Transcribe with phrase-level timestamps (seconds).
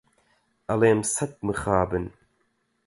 [0.67, 2.05] ئەڵێم سەد مخابن